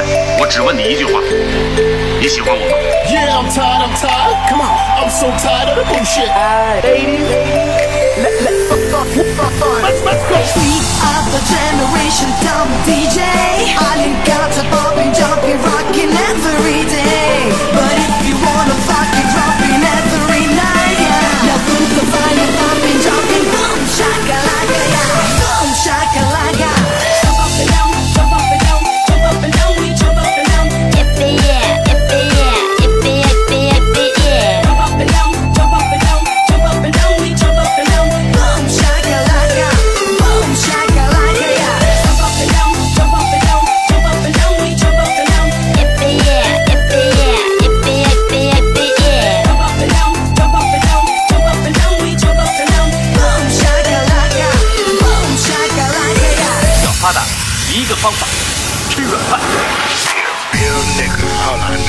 [0.00, 1.20] 来，我只问你一句话：
[2.20, 2.76] 你喜欢我吗
[3.08, 4.48] ？Yeah, I'm tired, I'm tired.
[4.48, 6.28] Come on, I'm so tired of the bullshit.
[6.28, 7.28] Alright, ladies,
[8.20, 9.82] let, let, fuck, fuck, fuck, fuck.
[9.82, 10.36] Let's, let's go.
[10.56, 10.72] We
[11.04, 13.20] are the generation dumb DJ.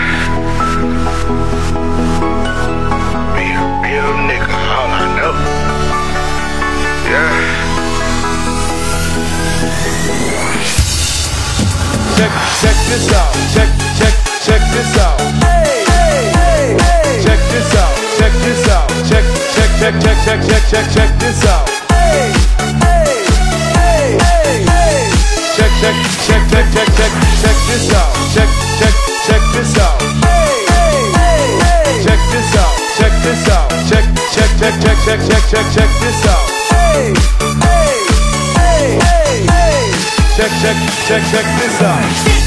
[3.82, 5.34] Real, nigga, all I know.
[7.10, 7.32] Yeah.
[12.16, 13.32] Check, check this out.
[13.54, 15.18] Check, check, check this out.
[15.42, 17.22] Hey, hey, hey, hey.
[17.22, 17.94] Check this out.
[18.18, 18.88] Check this out.
[19.08, 21.13] Check, check, check, check, check, check, check, check
[34.64, 36.48] check, check, check, check, check, check, this out.
[36.72, 37.12] Hey,
[37.60, 37.94] hey,
[38.56, 39.92] hey, hey, hey.
[40.36, 40.76] Check, check,
[41.06, 42.43] check, check this out.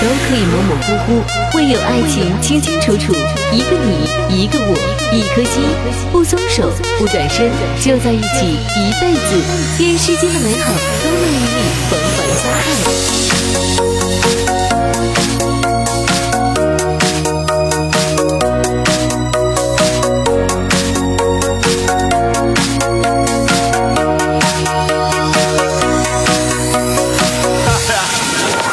[0.00, 1.22] 都可以模模糊糊，
[1.52, 3.12] 会有爱情清清楚楚，
[3.52, 4.08] 一个你，
[4.42, 4.74] 一个我，
[5.12, 5.62] 一颗心，
[6.10, 9.40] 不松手，不转身，就在一起一辈子，
[9.78, 10.72] 愿世间的美好
[11.02, 12.90] 都能与你环环相扣。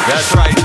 [0.08, 0.57] That's right.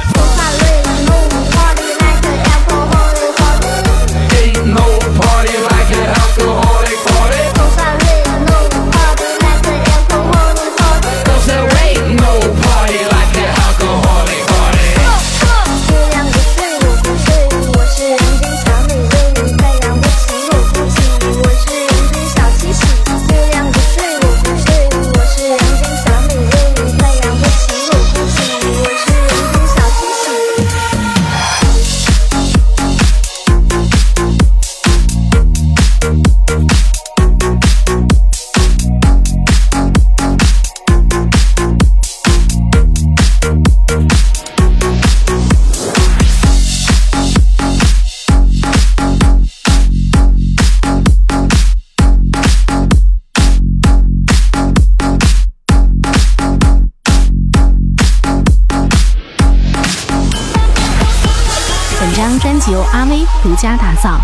[62.16, 64.19] 张专辑由阿威独家打造。